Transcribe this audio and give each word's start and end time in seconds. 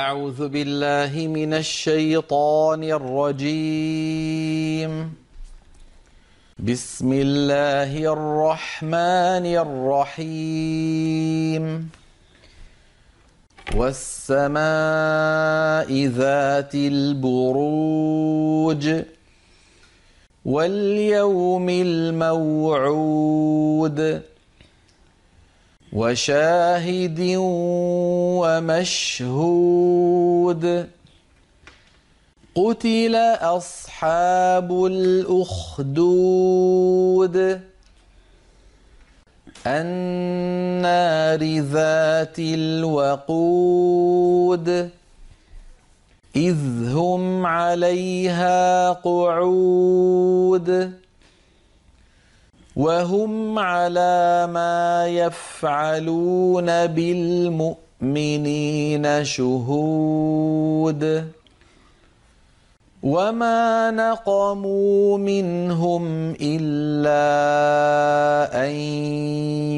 أعوذ 0.00 0.48
بالله 0.48 1.12
من 1.28 1.54
الشيطان 1.54 2.84
الرجيم. 2.84 4.12
بسم 6.58 7.12
الله 7.12 7.92
الرحمن 8.16 9.46
الرحيم. 10.16 11.64
والسماء 13.76 14.60
ذات 16.06 16.74
البروج 16.74 18.04
واليوم 20.44 21.68
الموعود. 21.68 23.10
وشاهد 25.92 27.34
ومشهود. 28.40 30.64
قتل 32.54 33.14
أصحاب 33.40 34.86
الأخدود. 34.86 36.16
النار 39.66 41.60
ذات 41.60 42.38
الوقود. 42.38 43.48
إذ 46.36 46.92
هم 46.92 47.46
عليها 47.46 48.92
قعود. 48.92 50.92
وهم 52.76 53.58
على 53.58 54.48
ما 54.52 55.06
يفعلون 55.08 56.86
بالمؤمنين 56.86 57.84
شهود. 59.24 61.02
وما 63.02 63.90
نقموا 63.90 65.18
منهم 65.18 66.34
إلا 66.40 67.24
أن 68.66 68.70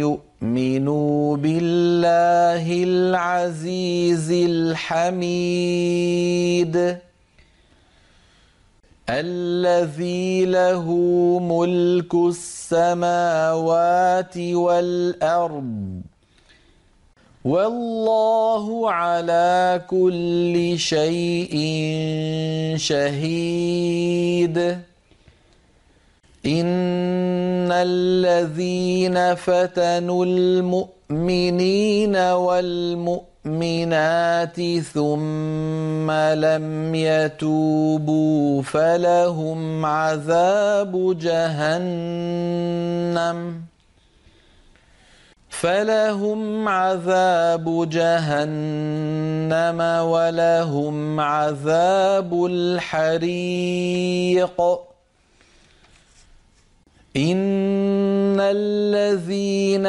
يؤمنوا 0.00 1.36
بالله 1.36 2.84
العزيز 2.84 4.30
الحميد. 4.32 5.50
الذي 9.10 10.44
له 10.44 10.86
ملك 11.42 12.14
السماوات 12.14 12.78
والأرض. 14.38 16.00
والله 17.44 18.90
على 18.90 19.82
كل 19.88 20.78
شيء 20.78 21.54
شهيد. 22.76 24.58
إن 26.46 27.72
الذين 27.72 29.34
فتنوا 29.34 30.24
المؤمنين 30.24 32.16
والمؤمنين 32.16 33.29
المؤمنات 33.46 34.60
ثم 34.80 36.10
لم 36.10 36.94
يتوبوا 36.94 38.62
فلهم 38.62 39.86
عذاب 39.86 41.18
جهنم. 41.18 42.00
فلهم 45.48 46.68
عذاب 46.68 47.88
جهنم 47.90 49.80
ولهم 50.04 51.20
عذاب 51.20 52.46
الحريق. 52.46 53.30
ان 57.16 58.40
الذين 58.40 59.86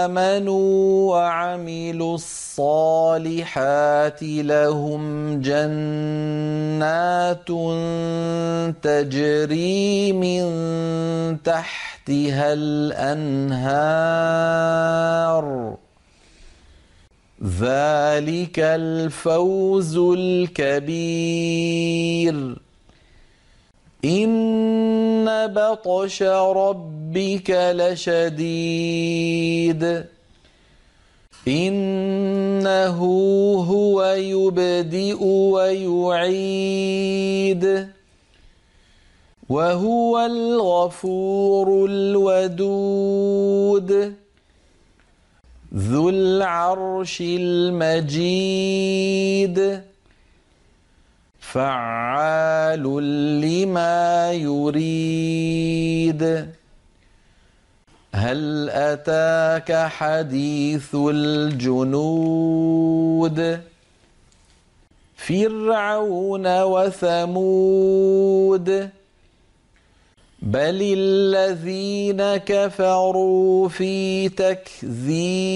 امنوا 0.00 1.10
وعملوا 1.10 2.14
الصالحات 2.14 4.22
لهم 4.22 5.02
جنات 5.40 7.48
تجري 8.82 10.12
من 10.12 10.44
تحتها 11.42 12.52
الانهار 12.52 13.94
ذلك 17.44 18.58
الفوز 18.58 19.96
الكبير 20.16 21.54
إن 24.04 24.93
بطش 25.46 26.22
ربك 26.22 27.50
لشديد. 27.50 29.04
إنه 31.48 32.98
هو 33.70 34.04
يبدئ 34.04 35.24
ويعيد. 35.24 36.84
وهو 39.48 40.26
الغفور 40.26 41.86
الودود. 41.90 43.90
ذو 45.74 46.08
العرش 46.08 47.20
المجيد. 47.20 49.80
فعال 51.54 52.82
لما 53.40 54.32
يريد. 54.32 56.22
هل 58.14 58.70
اتاك 58.70 59.86
حديث 59.86 60.94
الجنود؟ 60.94 62.40
فرعون 65.16 66.62
وثمود. 66.62 67.48
بل 70.42 70.94
الذين 70.98 72.36
كفروا 72.36 73.68
في 73.68 74.28
تكذيب. 74.28 75.54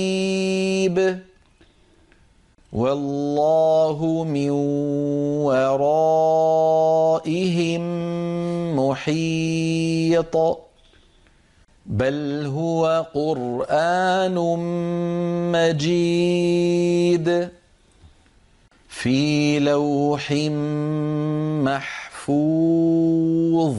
والله 2.73 4.25
من 4.25 4.51
ورائهم 5.47 7.35
محيط 8.77 10.37
بل 11.87 12.47
هو 12.47 13.07
قران 13.15 14.35
مجيد 15.53 17.49
في 18.89 19.59
لوح 19.59 20.33
محفوظ 22.27 23.77